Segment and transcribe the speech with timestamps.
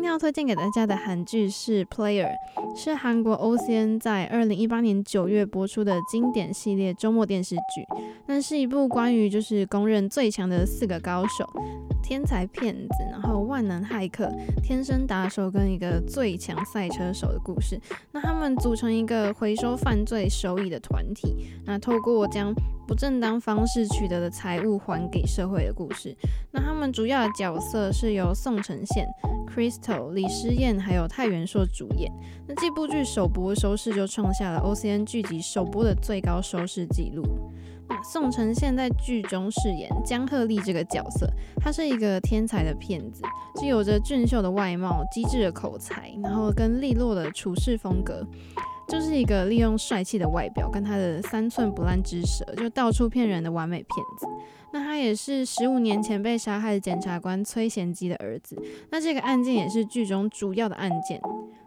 [0.00, 2.26] 今天要推荐给大家的韩剧是《Player》，
[2.74, 7.84] 是韩国 OCN 在二零一八年九月播出的经典系列周末电视剧。
[8.24, 11.46] 那是一部关于就是公认最强的四个高手。
[12.02, 14.32] 天才骗子，然后万能骇客、
[14.64, 17.78] 天生打手跟一个最强赛车手的故事。
[18.10, 22.54] 那他们组成一个回收犯罪收益的团体，那透过将
[22.88, 26.16] 不正当方式取得的财物还给社会的故事。
[26.50, 29.06] 那他们主要的角色是由宋承宪、
[29.60, 32.10] Crystal、李诗燕还有泰元硕主演。
[32.48, 37.22] 那这部剧首播收视就创下了 OCN 剧集首播的最高收视纪录。
[38.02, 41.28] 宋承宪在剧中饰演江鹤丽这个角色，
[41.60, 43.22] 他是一个天才的骗子，
[43.56, 48.26] 既有着俊秀的外貌、机智的口才，然后跟利落的处事风格，
[48.88, 53.88] 就是一个利用帅气的外表跟他的三寸不烂之舌，就到处骗人的完美骗
[54.18, 54.26] 子。
[54.72, 58.56] 那他也是十五年前被杀害的检察官崔贤基的儿子。
[58.90, 61.20] 那这个案件也是剧中主要的案件，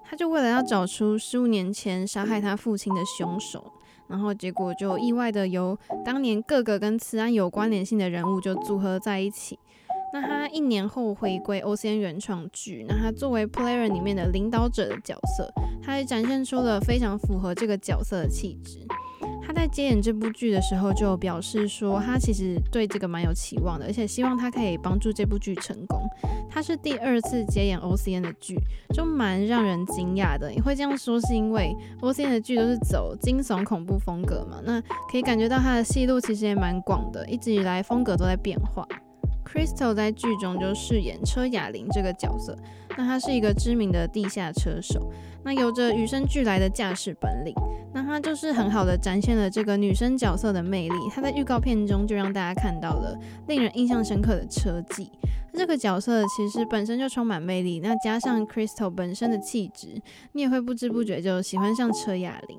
[0.04, 3.74] 他就为了要找出十五年前杀害他父亲的凶手。
[4.06, 9.58] 然后结果就意外的由当年各个跟此案有关联性的人物就组合在一起。
[10.14, 18.86] 那他一年后回归 OCN 原创剧，那他作为 Player 里面的领导者的角色，他也展现出了非常符合这个角色的气质。
[19.54, 26.00] 在接演这部剧的时候就表示说，他其实对这个蛮有期望的，而且希望他可以帮助这部剧成功。
[26.50, 28.56] 他是第二次接演 OCN 的剧，
[28.94, 30.50] 就蛮让人惊讶的。
[30.50, 34.60] 你会这样说是因为 OCN 的剧都是走惊悚恐怖风格嘛？
[34.64, 34.82] 那
[35.12, 38.88] 可以感觉到他的戏路其实也蛮广的，一直以来风格都在变化。
[39.46, 42.58] Crystal 在剧中就饰演车雅玲这个角色，
[42.98, 45.12] 那她是一个知名的地下车手，
[45.44, 47.54] 那有着与生俱来的驾驶本领，
[47.94, 50.96] 那她就是很好的展现了这个女生角色的魅力。
[51.14, 55.12] 她在预告片中就让大家看到了令人印象深刻的车技，
[55.54, 62.58] 这个角色其实本身就充满魅力，那加上 Crystal 本身的气质，你也会不知不觉就喜欢上车雅玲。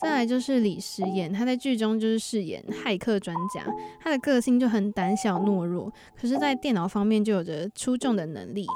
[0.00, 3.66] 再来就是李诗燕，她在剧中就是饰演骇客专家，
[4.00, 8.66] 她的个性就很胆小懦弱，可是，在电脑方面就有着出众的能力。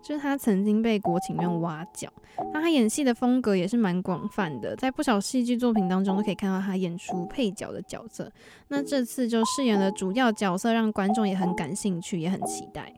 [0.00, 2.08] 就是她曾经被国情院挖角，
[2.54, 8.30] 那她演戏的风格也是蛮广泛的，在不少戏剧作品当中都可以看到她演出配角的角色。
[8.68, 12.94] 那这次就饰演了主要角色，让观众也很感兴趣，也很期待。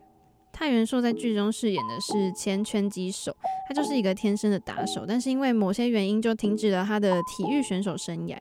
[0.61, 3.35] 泰元硕在剧中饰演的是前拳击手，
[3.67, 8.37] 他就是一个天生的打手，但是因为某些原因就停止了他的体育选手生涯。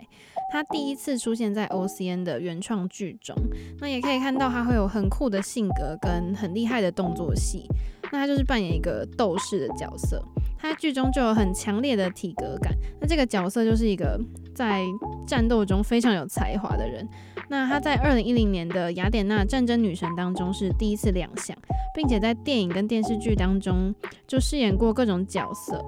[0.52, 3.34] 他第一次出现在 OCN 的原创剧中，
[3.80, 7.66] 那也可以看到他会有很酷的性格跟很厉害的动作戏。
[8.12, 10.22] 那他就是扮演一个斗士的角色，
[10.58, 12.76] 他剧中就有很强烈的体格感。
[13.00, 14.20] 那这个角色就是一个
[14.54, 14.84] 在
[15.26, 17.08] 战斗中非常有才华的人。
[17.50, 21.58] 那他在二零一零年的雅典娜战争女神当中是第一次亮相，
[21.96, 23.94] 并且在电影跟电视剧当中
[24.28, 25.84] 就饰演过各种角色。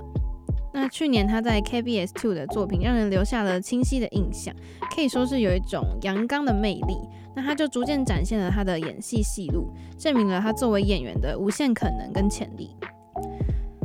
[0.73, 4.55] 那去年他在 KBS Two 的作品让人留下了清晰的印象，
[4.95, 6.97] 可以说是有一种阳刚的魅力。
[7.35, 12.75] 那他就逐渐展现了他的演戏戏路，证明了他作为演员的无限可能跟潜力。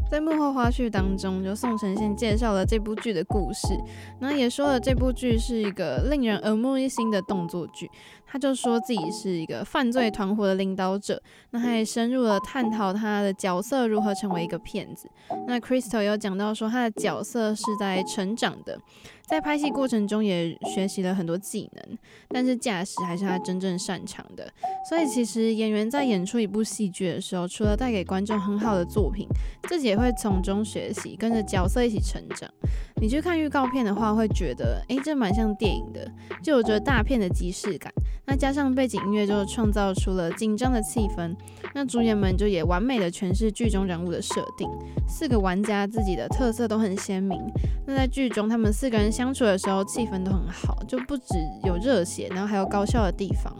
[0.09, 3.77] 在幕后花絮当中，就宋承宪介绍了这部剧的故事，
[4.21, 7.91] 那也说了这部剧是一个令人耳目一新的动作剧。
[8.29, 15.09] 他就说自己是一个犯罪团伙的领导者，那他也深入的探讨他的角色如何成为一个骗子。
[15.47, 18.79] 那 Crystal 有讲到说他的角色是在成长的。
[19.27, 21.99] 在拍戏过程中也学习了很多技能，
[22.29, 24.49] 但是驾驶还是他真正擅长的。
[24.89, 29.27] 所以其实演员在演出一部戏剧的时候，除了带给观众很好的作品，
[29.69, 32.49] 自己也会从中学习，跟着角色一起成长。
[33.01, 36.09] 你去看预告片的话，会觉得，诶，这蛮像电影的，
[36.43, 37.93] 就有着大片的即视感。
[38.29, 41.35] 那加上背景音乐，就创造出了紧张的气氛。
[41.75, 44.69] 那主演们就也完美的诠释剧中人物的设定。
[45.09, 47.41] 四个玩家自己的特色都很鲜明。
[47.87, 51.25] 那在剧中，他们四个人相处的时候，气氛都很好，就不只
[51.65, 53.51] 有热血，然后还有搞笑的地方。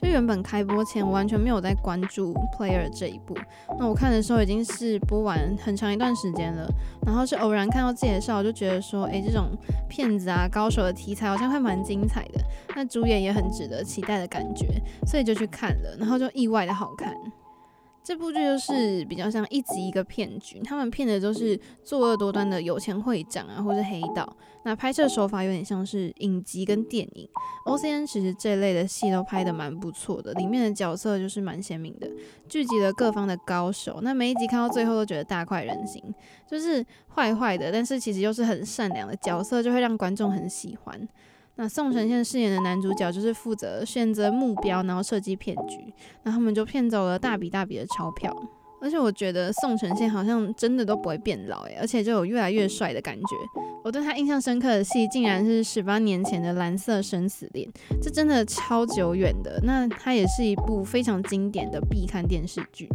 [0.00, 3.36] 就原本开播前，我完全没有在关注 Player 这一部。
[3.78, 6.66] 那我看的时候已经是播完很长一段时间了，
[7.04, 9.50] 然后是偶然看到介绍，就觉得说，诶、这种
[9.90, 12.40] 骗子啊、高手的题材好像会蛮精彩的。
[12.74, 17.12] 那主演也很值得期待的感觉，所以就去看了，然后就意外的好看。
[18.08, 24.26] 这部剧就是比较像一集一个骗局，他们骗的都是作恶多端的有钱会长啊，或是黑道。
[24.62, 27.28] 那拍摄手法有点像是影集跟电影。
[27.66, 32.08] OCN 其实这类的戏都拍得蛮不错的，里面的角色就是蛮鲜明的，
[32.48, 33.98] 聚集了各方的高手。
[34.00, 36.02] 那每一集看到最后都觉得大快人心，
[36.50, 36.82] 就是
[37.14, 41.08] 坏坏的，但是其实又是很善良的角色，就会让观众很喜欢。
[41.60, 48.32] 那宋承宪饰演的男主角就是负责选择目标，然后设计骗局，那他们就骗走了大笔大笔的钞票。
[48.80, 53.36] 而且我觉得宋承宪好像真的都不会变老诶，而且就有越来越帅的感觉。
[53.82, 57.68] 我对他印象深刻的戏，竟然是十八年前的《蓝色生死恋》，
[58.00, 59.60] 这真的超久远的。
[59.64, 62.88] 那它也是一部非常经典的必看电视剧。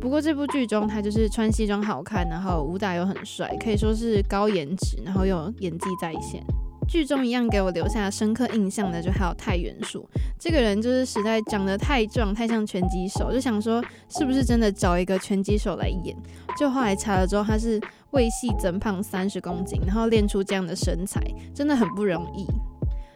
[0.00, 6.42] 不过这部剧中，他就是穿西装好看，然后武打又很帅，可以说是高颜值，然后又演技在线。
[6.88, 16.16] 剧中一样给我留下深刻印象的，就还有太元硕这个人，就是实在长得太壮，太像拳击手，就想说是不是真的找一个拳击手来演？
[16.58, 17.80] 就后来查了之后，他是
[18.10, 21.20] 为戏增胖三十公斤，然后练出这样的身材，
[21.54, 22.46] 真的很不容易。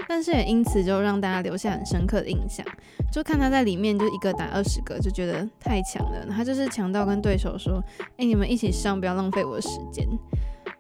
[0.09, 2.67] 但是也因此就让大家留下很深刻的印象，
[3.13, 6.27] 就看他在里面就一个打二十个，就觉得太强了。
[6.27, 7.81] 他就是强到跟对手说
[8.19, 10.05] ：“哎，你们一起上，不要浪费我的时间。”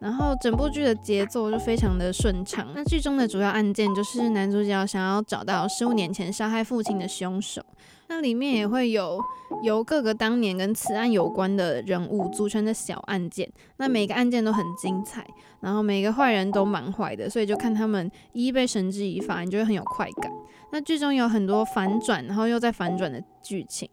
[0.00, 2.66] 然后整部剧的节奏就非常的顺畅。
[2.74, 7.62] 那剧中的主要案件就是男主角想要找到十五年前杀害父亲的凶手。
[8.08, 9.20] 那里面也会有
[9.62, 13.48] 由各个当年跟此案有关的人物组成的小案件。
[13.76, 15.24] 那每个案件都很精彩，
[15.60, 20.32] 然后每个坏人都蛮坏的，所以就看他们一一被绳之以法，你就会很有快感。
[20.72, 23.88] 那剧中有很多反转，然后又在反转的剧情。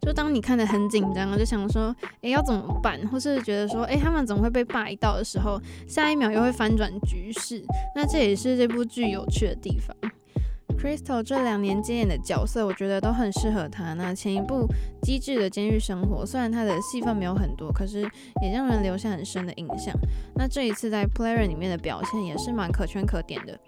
[0.00, 2.98] 就当你看得很紧张，就想说，诶，要怎么办？
[3.08, 7.62] 或是觉得说，诶，他们怎么会被霸一道的时候，下一秒又会翻转局势。
[7.94, 9.94] 那这也是这部剧有趣的地方。
[10.78, 13.92] Crystal 这两年接演的角色，我觉得都很适合他。
[13.92, 14.66] 那前一部
[15.02, 18.00] 《机智的监狱生活》，虽然他的戏份没有很多，可是
[18.42, 19.94] 也让人留下很深的印象。
[20.36, 23.60] 那这一次在《Player》里面的表现也是蛮可圈可点的。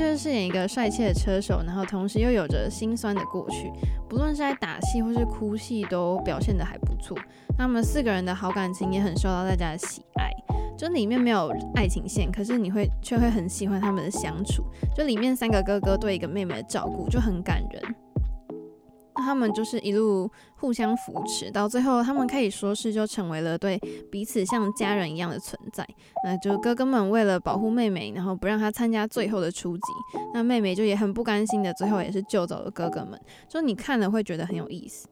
[0.00, 3.70] 就是饰演一个帅气的车手，然后同时又有着心酸的过去，
[4.08, 7.14] 不论是在打戏或是哭戏，都表现得还不错。
[7.58, 10.30] 他们四个人的好感情也很受到大家的喜爱。
[10.78, 14.64] 就里面没有爱情线，可是你会却会很喜欢他们的相处。
[14.96, 17.94] 就里面三个哥哥对一个妹妹的照顾就很感人。
[19.20, 23.78] 他们就是一路互相扶持，到最后他们可以说是就成为了对
[24.10, 25.86] 彼此像家人一样的存在。
[26.24, 29.82] 那就哥哥们为了保护妹妹，然后不让她参加最后的出击，
[30.34, 33.20] 那妹妹就也很不甘心的，最后也是救走了哥哥们。
[33.48, 35.08] 就你看了会觉得很有意思。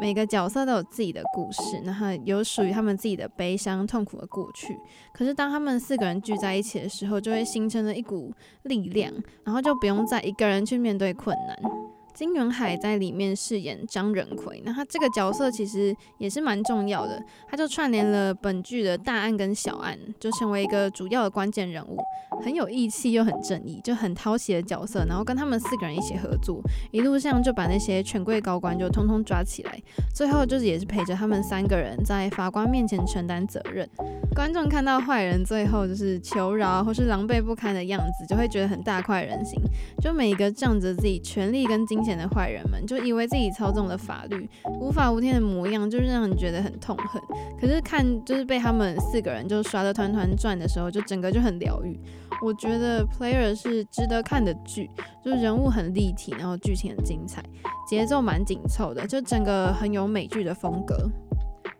[0.00, 4.74] 每个角色都有自己的故事，然后有属于他们自己的悲伤、痛苦的过去。
[5.12, 8.32] 可是当他们四个人聚在一起的时候，就会形成了一股
[8.62, 9.12] 力量，
[9.44, 11.81] 然后就不用再一个人去面对困难。
[12.14, 21.96] 金元海在里面饰演张仁奎，那他这个角色其实也是蛮重要的，他就串联了本剧的大案跟小案，就成为一个主要的关键人物，
[22.42, 25.04] 很有义气又很正义，就很讨喜的角色。
[25.06, 26.60] 然后跟他们四个人一起合作，
[26.90, 29.80] 一路上就把那些权贵高官就通通抓起来，
[30.14, 33.88] 最后就是也是陪着他们三个人在法官面前承担责任。
[34.34, 39.60] 观众看到坏人最后就是求饶或是狼狈不堪的样子，就会觉得很大快人心。
[40.00, 44.48] 就每一个仗着自己权力跟金钱的坏人们，就以为自己操纵了法律，
[44.80, 47.22] 无法无天的模样，就是让人觉得很痛恨。
[47.60, 51.98] 可是看就是被他们四个人就耍得团团转的时候，就整个就很疗愈。
[52.42, 54.90] 我觉得《Player》是值得看的剧，
[55.24, 57.40] 就是人物很立体，然后剧情很精彩，
[57.88, 61.08] 节奏蛮紧凑的，就整个很有美剧的风格。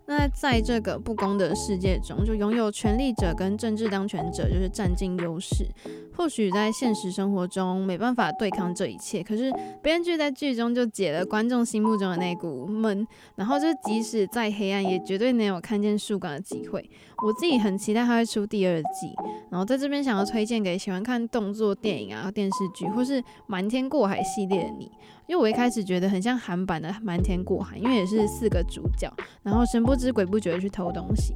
[0.05, 5.67] 那在这个不公的世界中，就拥有权力者跟政治当权者就是占尽优势。
[6.15, 9.51] 或许在现实生活中没办法对抗这一切，可是
[9.83, 16.91] 编剧在剧中就解了观众心目中的那股闷，然后就即使再黑暗，也绝对能有看见曙光的机会。
[17.25, 19.15] 我自己很期待它会出第二季，
[19.49, 24.91] 然后在这边想要推荐给喜欢看动作电影啊、电视剧或是瞒天过海系列的你，
[25.27, 29.13] 因为我一开始觉得很像韩版的《瞒天过海》，因为也是四个主角，
[29.43, 31.35] 然后神不知鬼不觉的去偷东西。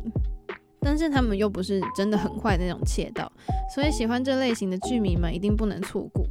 [0.81, 3.31] 但是他们又不是真的很坏那种窃盗，
[3.75, 6.25] 所以喜欢这类型的剧迷们一定不能错过。